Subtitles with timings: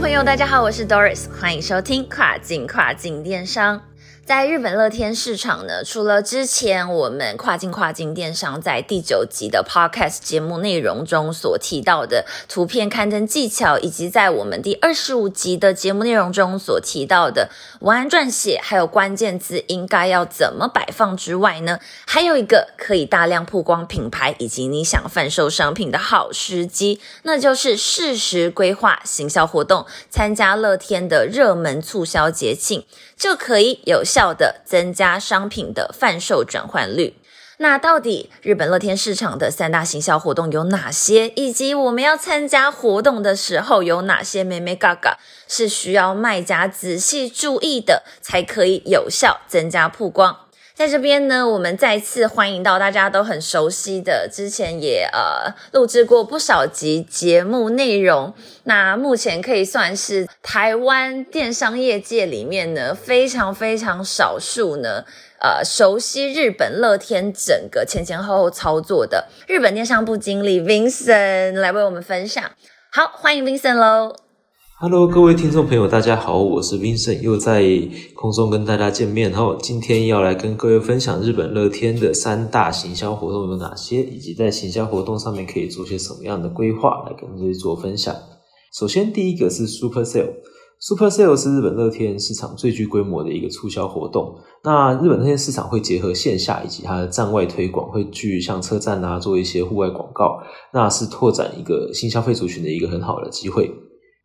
[0.00, 3.78] 朋友，大家好，我是 Doris，欢迎收听跨境跨境电商。
[4.30, 32.84] 在日本乐天市场呢，除了之前我们跨境跨境电商在第九集的 Podcast 节目内容中所提到的图片刊登技巧，以及在我们第二十五集的节目内容中所提到的文案撰写，还有关键字应该要怎么摆放之外呢，还有一个可以大量曝光品牌以及你想贩售商品的好时机，那就是适时规划行销活动，参加乐天的热门促销节庆。
[33.16, 37.16] 就可以有效的增加商品的贩售转换率。
[37.62, 41.28] 那到底日本乐天市场的三大行销活动有哪些？
[41.36, 50.46] 以及我们要参加活动的时候有哪些美眉嘎嘎是需要卖家仔细注意的，才可以有效增加曝光？
[50.80, 58.32] 在这边呢，我们再次欢迎到大家都很熟悉的，之前也呃录制过不少集节目内容。
[58.64, 65.04] 那目前可以算是台湾电商业界里面呢非常非常少数呢，
[65.42, 72.42] 呃熟悉日本乐天整个前前后后操作的日本电商部经理 Vincent 来为我们分享。
[72.90, 74.29] 好，欢迎 Vincent 喽。
[74.82, 77.62] Hello，各位听众朋友，大家好，我是 Vincent，又在
[78.14, 79.30] 空中跟大家见面。
[79.30, 88.16] 然后今天要来跟各位分享日本乐天的三大行销活动有哪些，以及在行销活动上面可以做些什么样的规划，来跟各位做分享。
[88.72, 94.34] 首先，第一个是 Super Sale，Super Sale 是日本乐天市场最具规模的一个促销活动。
[94.64, 100.38] 那日本乐天市场会结合线下以及它的站外推广，会去像车站啊做一些户外广告，
[100.72, 103.70] 那是拓展一个新消费族群的一个很好的机会。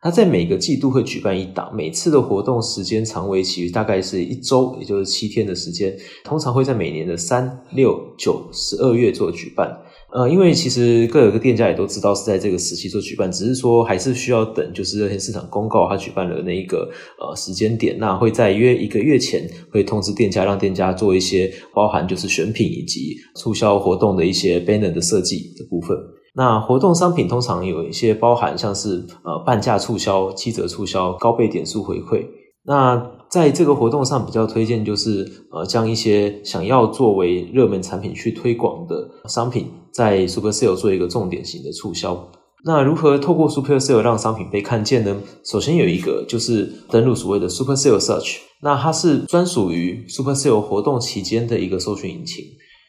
[0.00, 5.96] 它在每个季度会举办一档，每次的活动时间长为期大概是一周，也就是七天的时间。
[6.22, 9.82] 通常会在每年的三、六、九、十二月做举办。
[10.12, 25.96] 呃，因为其实各有个店家也都知道是在这个时期做举办，只是说还是需要等，就是热天市场公告他举办了那一个呃时间点，那会在约一个月前会通知店家，让店家做一些包含就是选品以及促销活动的一些 banner 的设计的部分。
[26.36, 32.26] 那活动商品通常有一些包含，像是呃半价促销、七折促销、高倍点数回馈。
[32.66, 42.28] 那在这个活动上比较推荐就是呃将一些想要作为热门产品去推广的商品，在 Super Sale 做一个重点型的促销。
[42.64, 45.16] 那如何透过 Super Sale 让商品被看见呢？
[45.44, 52.44] 首先有一个就是登录所谓的 Super Sale Search，那它是专属于 Super Sale 活动期间的一个搜寻引擎。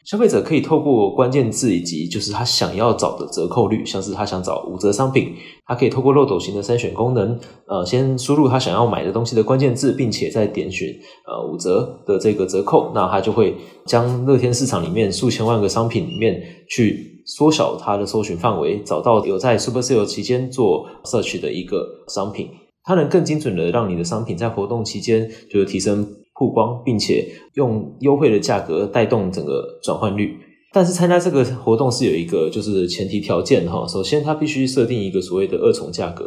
[0.08, 5.34] 消费者可以透过关键字以及就是他想要找的折扣率，像是他想找五折商品，
[5.66, 10.88] 他可以透过漏斗型的筛选功能，呃，先输入他想要买的东西的关键字，并且再点选
[11.26, 13.54] 呃五折的这个折扣，那他就会
[13.84, 22.48] 将乐天市场里面数千万个商品里面去缩小它的搜寻范围，找到有在 Super Sale 期间做 search 的一个商品，
[22.84, 26.08] 它能更精准的让你的商品在活动期间就是提升。
[26.38, 30.36] 曝光，并且用优惠的价格带动整个转换率。
[30.70, 36.26] 但是参加这个活动是有一个就是前提条件哈，首先它必须设定一个所谓的二重价格。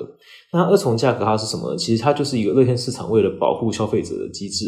[0.52, 1.76] 那二重价格它是什么？
[1.78, 4.66] 其实它就是一个乐天市场为了保护消费者的机制。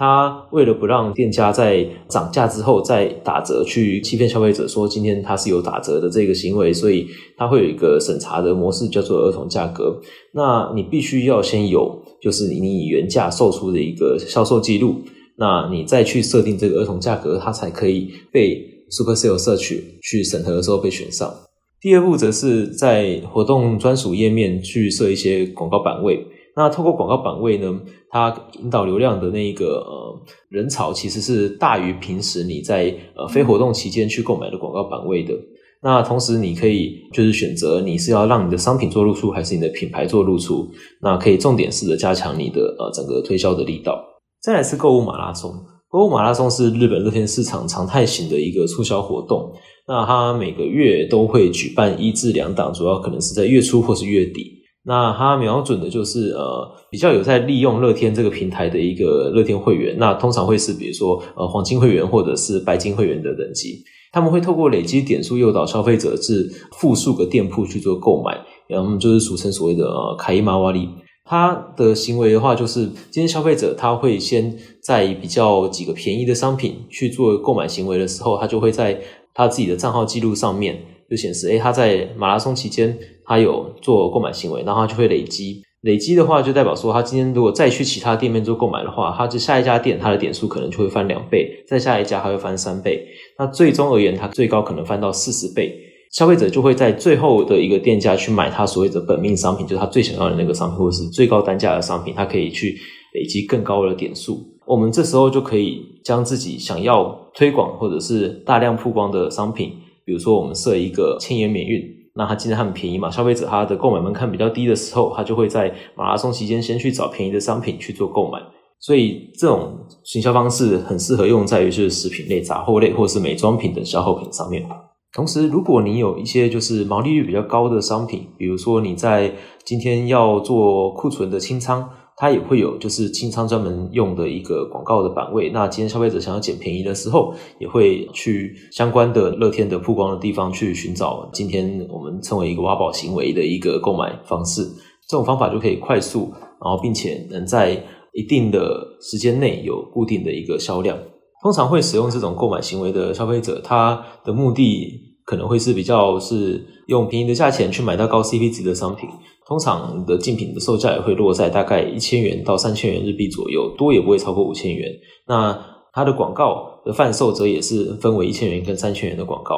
[0.00, 7.06] 它为了不让店家在涨价之后再打折去欺骗消费者，说今天它是有打折的这个行为，所以
[7.36, 10.00] 它会有一个审查的模式，叫做儿童价格。
[10.32, 15.02] 那你必须要先有，就是你以原价售出的一个销售记录，
[15.36, 18.58] 那你再去设定这个儿童价格，它才可以被
[18.88, 21.30] Super Sale 社区去审核的时候被选上。
[21.78, 26.26] 第二步则是在活动专属页面去设一些广告版位。
[26.56, 27.80] 那透过广告版位呢，
[28.10, 35.34] 它引导流量的那一个呃人潮其实是大于平时你在呃非活动期间去购买的广告版位的。
[35.82, 40.68] 那同时你可以就是选择你是要让你的商品做露出，还是你的品牌做露出。
[41.00, 43.98] 那可以重点式的加强你的呃整个推销的力道。
[44.42, 45.50] 再来是购物马拉松，
[45.88, 49.50] 购物马拉松是日本乐天市场常态型的一个促销活动。
[49.88, 54.59] 那它每个月都会举办一至两档，主要可能是在月初或是月底。
[54.90, 70.88] 那它瞄准的就是呃比较有在利用乐天这个平台的一个乐天会员，那通常会是比如说呃黄金会员或者是白金会员的等级，他们会透过累积点数诱导消费者至复数个店铺去做购买，然后就是俗称所谓的呃卡伊玛瓦利。
[71.24, 72.80] 他的行为的话，就是
[73.12, 74.52] 今天消费者他会先
[74.82, 79.00] 在比较几个便宜的商品去做购买行为的时候，他就会在
[79.32, 80.76] 他自己的账号记录上面
[81.10, 85.60] 就显示，诶，他在马拉松期间他有做购买行为，然后他就会累积。
[85.82, 93.04] 累积的话，就代表说他今天如果再去其他店面做购买的话，他就下一家店他的点数可能就会翻两倍，再下一家还会翻三倍。
[93.38, 95.74] 那最终而言，他最高可能翻到四十倍。
[96.12, 102.76] 消费者就会在最后的一个店家去买他所谓的本命商品，就是他最想要的那个商品，或者是最高单价的商品，他可以去
[103.14, 104.38] 累积更高的点数。
[104.66, 109.72] 我们这时候就可以将自己想要推广或者是大量曝光的商品，
[110.10, 111.80] 比如说我们设一个千元免运。
[112.16, 113.08] 那它今天很便宜嘛？
[113.08, 118.40] 消费者他的购买门槛比较低的时候，他就会在马拉松期间先去找便宜的商品去做购买。
[118.80, 124.66] 所以这种行销方式很适合用在于是食品类、杂货类或是美妆品等消耗品上面。
[125.12, 129.32] 同时，如果你有一些就是毛利率比较高的商品，比如说你在
[129.64, 131.88] 今天要做库存的清仓。
[132.20, 135.48] 它也会有就是清仓专门用的一个广告的版位。
[135.48, 144.62] 那今天消费者想要捡便宜的时候，也会去相关的乐天的曝光的地方去寻找今天我们称为一个挖宝行为的一个购买方式。
[145.08, 146.30] 这种方法就可以快速，
[146.62, 147.82] 然后并且能在
[148.12, 150.98] 一定的时间内有固定的一个销量。
[151.42, 155.06] 通常会使用这种购买行为的消费者，他的目的。
[155.22, 159.08] 可能会是比较是用便宜的价钱去买到高 CP 值的商品，
[159.50, 164.88] 通常的竞品的售价也会落在大概一千元到三千元日币左右，多也不会超过五千元。
[165.26, 165.58] 那
[165.92, 169.56] 它的广告的贩售则也是分为一千元跟三千元的广告。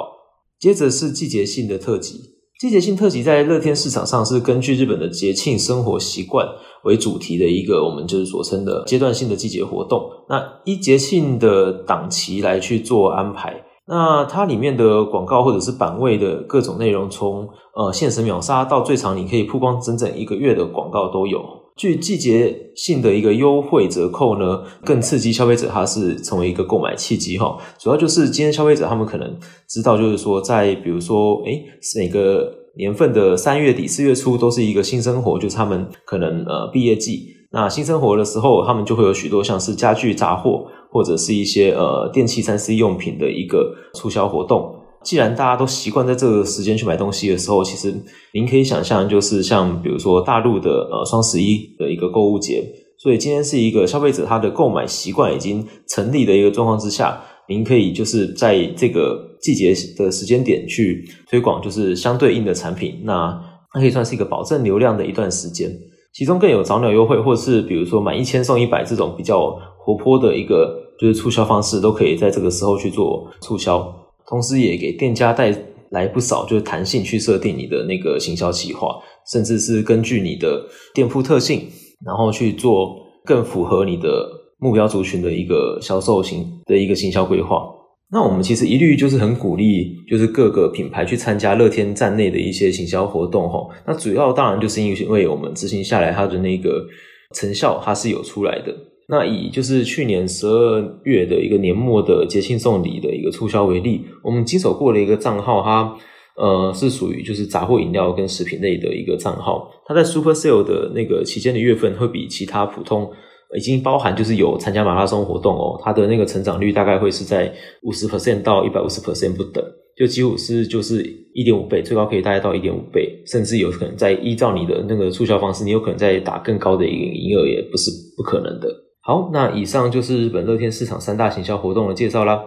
[0.58, 2.14] 接着是季节性的特辑，
[2.58, 6.48] 季节性特辑在乐天市场上是根据日本的节庆生活习惯
[6.84, 10.00] 为主题的一个我们就是所称的阶段性的季节活动。
[10.30, 13.62] 那一节庆的档期来去做安排。
[13.86, 21.40] 那它里面的广告或者是版位的各种内容，从呃限时秒杀到最长你可以曝光整整一个月的广告都有。
[21.74, 27.56] 据季节性的一个优惠折扣呢，更刺激消费者，它是成为一个购买契机哈。
[27.78, 29.38] 主要就是今天消费者他们可能
[29.68, 31.64] 知道，就是说在比如说诶
[31.98, 32.46] 每个
[32.76, 40.66] 年份的三月底四月初都是一个新生活，就是他们可能呃毕业季，那新生活的时候，他们就会有许多像是家具杂货。
[40.94, 44.76] 或者是一些呃电器三 C 用品的一个促销活动。
[45.02, 47.94] 既然大家都习惯在这个时间去买东西的时候，其实
[48.34, 52.62] 您可以想象，就是像比如说大陆的呃双十一的一个购物节。
[52.98, 63.00] 所以今天是一个消费者他的购买习惯已经成立的一个状况之下，您可以就是在这个季节的时间点去推广，就是相对应的产品。
[63.04, 63.42] 那
[63.74, 65.70] 那可以算是一个保证流量的一段时间。
[66.12, 70.80] 其中更有早鸟优惠，或是比如说满一千送一百这种比较活泼的一个。
[71.00, 73.92] 就是促销方式都可以在这个时候去做促销，
[74.24, 75.52] 同时也给店家带
[75.90, 80.64] 来不少就是弹性去设定你的那个行销计划，甚至是根据你的
[80.94, 81.66] 店铺特性，
[82.06, 82.94] 然后去做
[83.24, 84.28] 更符合你的
[84.60, 87.64] 目标族群的一个销售型的一个行销规划。
[88.12, 93.66] 那我们其实一律就是很鼓励，就是各个品牌去参加乐天站内的一些行销活动哈。
[93.86, 96.86] 那主要当然就是因为我们执行下来它的那个
[97.34, 98.76] 成效它是有出来的。
[99.08, 105.96] 那以就是去年十二月的一个年末的节庆送礼的一个促销为例，我们经手过的一个账号，它
[106.36, 113.10] 呃是属于就是杂货饮料跟食品类的一个账号，它在 Super Sale 的那个期间的月份会比其他普通
[113.56, 119.62] 已经包含就是有参加马拉松活动哦，它的那个成长率大概会是在五十 percent 到一百五十 percent 不等，
[119.96, 121.02] 就几乎是就是
[121.34, 128.68] 一点五倍，最高可以大概到一点五倍，甚至有可能在依照你的那个促销方式，你有可能在打更高的一个营业额，也不是不可能的。
[129.04, 132.44] 好，那以上就是日本乐天市场三大行销活动的介绍啦。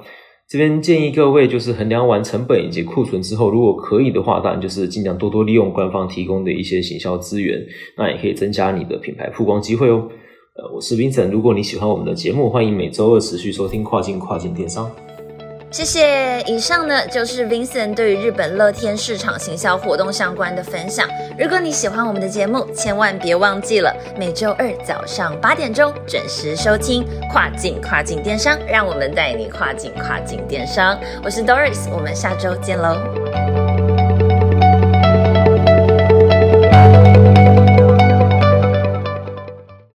[0.48, 7.60] 这边建议各位就是衡量完成本以及库存之后，如果可以的话，当然就是尽量多多利用官方提供的一些行销资源，
[7.98, 10.08] 那也可以增加你的品牌曝光机会哦。
[10.58, 14.90] 呃，我是 Vincent，如果你喜欢我们的节目，欢迎每周二持续收听跨境跨境电商。
[15.70, 16.42] 谢谢。
[16.48, 21.10] 以上呢就是 Vincent 对于日本乐天市场行销活动相关的分享。
[21.38, 30.98] 如果你喜欢我们的节目，千万别忘记了每周二早上八点钟准时收听跨境跨境电商，让我们带你跨境跨境电商。
[31.22, 33.25] 我是 Doris，我们下周见喽。